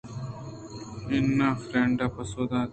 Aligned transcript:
اِناںفریڈا 1.15 2.05
ءَپسو 2.11 2.43
دات 2.49 2.69